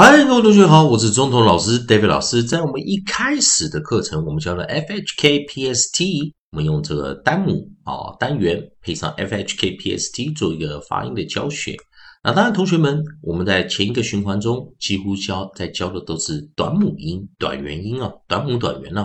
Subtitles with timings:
[0.00, 2.44] 嗨，各位同学好，我是中童老师 David 老师。
[2.44, 11.74] 在我们一开始的课程，我们教了 FHKPST，我们用这个单母啊单元配上 FHKPST 做一个发音的教学。
[12.22, 19.02] 那当然，同学们，我们在前一个循环中几乎教在教的都是短母音、短元音啊，短母短元啊，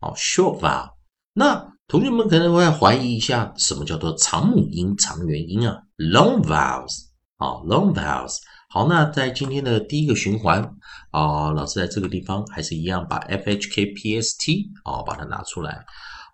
[0.00, 0.90] 哦，short vowel。
[1.34, 7.06] 那同学们可能会怀疑一下，什么叫做长母音、长元音啊？long vowels
[7.38, 8.36] 啊，long vowels。
[8.76, 10.62] 好，那在今天的第一个循环
[11.10, 15.82] 啊，老师在这个地方还是一样把 FHKPST 啊把它拿出来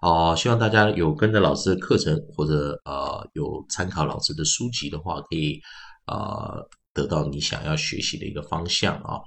[0.01, 5.61] 哦，希望大家有跟着老师的课程或者呃有参考老师的书籍的话，可以
[6.09, 9.21] 呃得到你想要学习的一个方向啊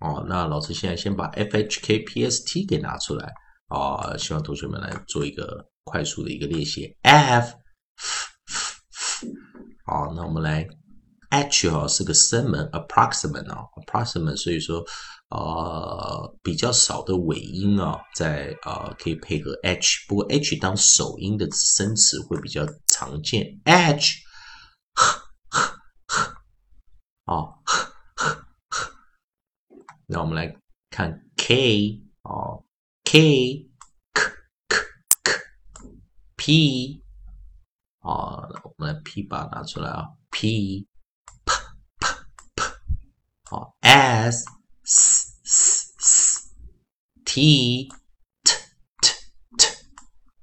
[0.00, 0.24] 哦。
[0.26, 3.30] 那老师现在先把 FHKPST 给拿出来
[3.68, 6.96] 啊，希望同学们来做一个快速的一个练习。
[7.02, 7.56] F，
[9.84, 10.66] 好，那我们来。
[11.34, 14.84] H 哦是个声门，approximate 啊，approximate，所以说
[15.30, 23.60] 呃比较少的尾音啊，在呃可以配合 H，不过 H 当首音的生词会比较常见。
[23.64, 24.22] H，
[27.26, 27.58] 哦，
[30.06, 30.56] 那我们来
[30.90, 32.62] 看 K 哦
[33.02, 33.82] ，K，K，K，P，
[37.98, 40.86] 啊，我们来 P 把它拿出来啊，P。
[43.80, 44.44] S
[44.84, 46.50] s s s
[47.24, 47.88] t
[48.44, 48.54] t
[49.00, 49.12] t
[49.58, 49.66] t，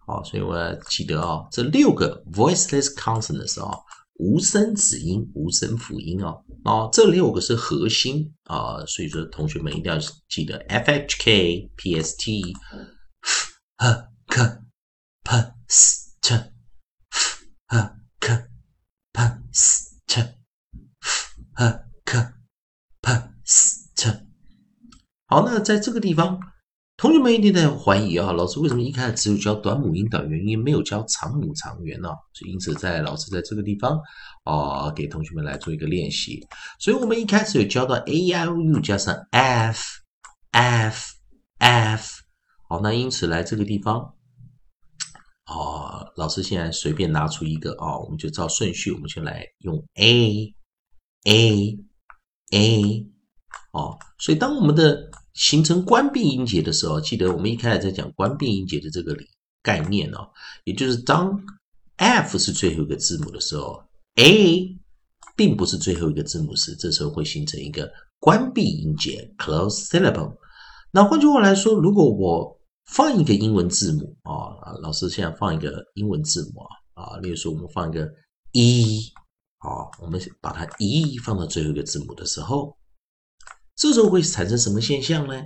[0.06, 3.80] 好，所以我记得啊，这六个 voiceless consonants 啊，
[4.16, 9.98] 无声子音、无声辅音哦，哦，这六个是核心啊，所以说同学们一定要
[10.30, 12.42] 记得 f h k p s t
[13.78, 14.62] f h k
[15.24, 15.38] p
[15.68, 16.52] s t f
[17.68, 18.48] h k
[19.14, 20.30] p s t f
[21.56, 22.34] h k
[23.02, 23.14] p
[25.32, 26.38] 好，那在这个地方，
[26.98, 32.10] 同学们一定在怀疑啊，老师为什么一开始只有教短母音、短元音，没有教长母、长元呢？
[32.34, 33.98] 所以因此，在老师在这个地方
[34.44, 36.46] 啊，给同学们来做一个练习。
[36.82, 39.82] 所以我们一开始有教到 a i o u 加上 f
[40.52, 41.14] f
[41.60, 42.22] f。
[42.68, 44.02] 好，那因此来这个地方
[45.46, 50.54] 啊，老师现在随便拿出一个啊，我们就照顺序，我们先来用 a
[51.24, 51.80] a
[52.52, 53.08] a。
[53.72, 59.16] 哦，所以当我们的形成关闭音节的时候，记得我们一开始在讲关闭音节的这个
[59.64, 60.30] 概念哦，
[60.66, 61.42] 也就是当
[61.96, 63.82] f 是最后一个字母的时候
[64.16, 64.78] ，a
[65.36, 70.36] 并不是最后一个字母时，这时候会形成一个关闭音节 （close syllable）。
[70.92, 76.62] 那换句话来说，如果我放一个英文字母啊，老师现在放一个英文字母
[76.96, 78.12] 啊，啊，例如说我们放一个
[78.52, 79.00] e，
[79.60, 82.76] 啊，我们把它 e 放到最后一个字母的时候。
[83.76, 85.42] 这时候会产生什么现象呢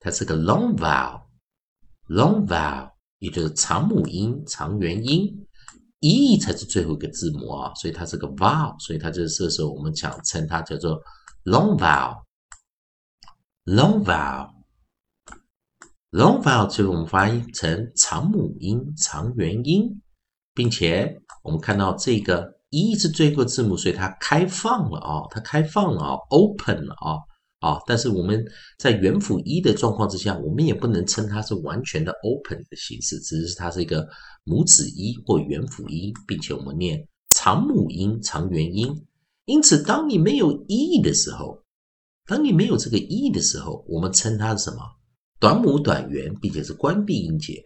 [0.00, 5.46] 它是个 long vowel，long vowel，也就是长母音、长元音。
[6.06, 11.00] E 才是最后一个字母啊，所以它是个 vowel，所以它就是这时候我们讲称它叫做
[11.44, 14.04] long vowel，long
[16.12, 20.02] vowel，long vowel 最后我们翻译成长母音、长元音，
[20.52, 27.16] 并且我们看到这个 e 是最后字母，所以它开放了啊，它开放了啊，open 了啊。
[27.64, 28.44] 啊，但是我们
[28.78, 34.06] 在元辅一的状况之下，我们也不能称它是完全的 open 的形式，只是它是一个
[34.44, 38.94] 母子一或元辅一，并且我们念长母音、长元音。
[39.46, 41.58] 因此，当你没有 e 的时候，
[42.26, 44.82] 当你没有这个 e 的时候，我们称它是什么？
[45.40, 47.62] 短母短元，并且是关闭音节。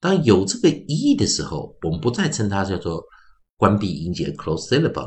[0.00, 3.04] 当有这个 e 的时候，我们不再称它叫做
[3.58, 5.06] 关闭音节 close syllable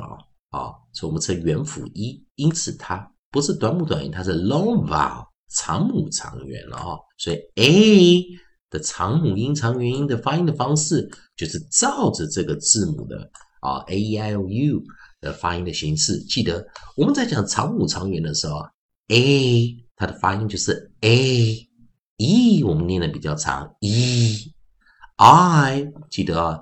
[0.49, 2.23] 啊，所以我们称元辅一。
[2.35, 3.11] 因此，它。
[3.31, 8.23] 不是短母短元，它是 long vowel 长母长元了啊，所以 a
[8.69, 13.29] 的长母音长元音的发音的方式，就是照着这个字母的
[13.61, 14.83] 啊 a e i o u
[15.21, 16.19] 的发音的形式。
[16.25, 18.61] 记得我们在讲长母长元的时候
[19.07, 26.59] ，a 它的发音就是 a，e 我们念的比较长，e，i 记得啊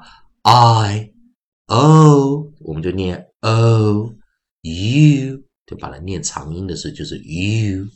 [1.67, 5.44] ，i，o 我们就念 o，u。
[5.65, 7.87] 就把它念长音的时候，就是 u。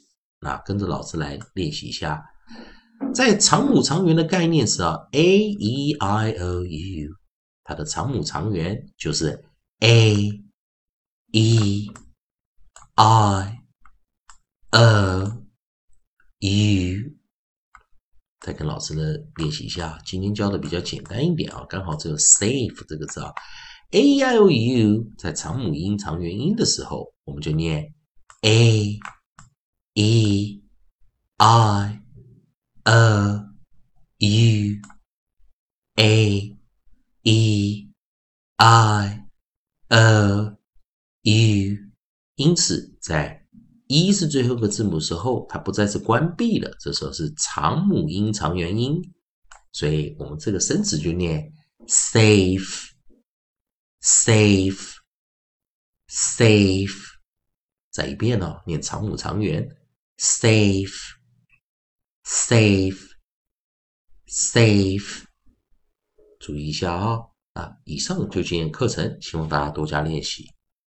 [0.42, 2.24] 那跟着老师来练习一下，
[3.14, 7.10] 在长母长元的概念是啊，a e i o u，
[7.64, 9.44] 它的长母长元就是
[9.80, 10.44] a e
[11.34, 11.88] i
[12.96, 13.44] o
[16.40, 17.20] u。
[18.40, 19.04] 再跟老师呢
[19.36, 23.34] 练习一下，今天教的比较简单一点啊，刚好只有 safe 这个字啊。
[23.92, 27.92] A i o u 在长母音长元音的时候，我们就念
[28.42, 29.00] a
[29.94, 30.64] e
[31.44, 31.92] i
[32.84, 33.44] o
[34.20, 34.82] u
[35.96, 36.56] a
[37.24, 37.88] e
[38.58, 39.26] i
[39.90, 40.58] o
[41.24, 41.78] u。
[42.36, 43.44] 因此，在
[43.88, 49.02] 一是最后一个字母时候，它不再是关闭了，这时候是长母音长元音，
[49.74, 51.52] 所以我们这个生词就念
[51.88, 52.89] safe。
[54.02, 54.96] Safe
[56.08, 57.06] safe
[57.92, 59.68] 再一遍哦，念长母长元
[60.18, 61.16] safe
[62.24, 63.10] safe
[64.28, 65.24] safe
[66.40, 67.20] 注意一下啊
[67.54, 67.78] 啊！
[67.84, 70.54] 以上就今天课程，希望大家多加练习。